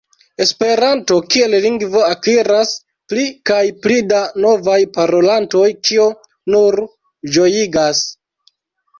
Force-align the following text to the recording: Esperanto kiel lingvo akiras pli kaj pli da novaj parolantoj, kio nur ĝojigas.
Esperanto 0.43 1.15
kiel 1.33 1.51
lingvo 1.65 1.99
akiras 2.05 2.71
pli 3.13 3.25
kaj 3.49 3.59
pli 3.83 3.97
da 4.13 4.21
novaj 4.45 4.77
parolantoj, 4.95 5.67
kio 5.89 6.07
nur 6.55 6.79
ĝojigas. 7.37 8.01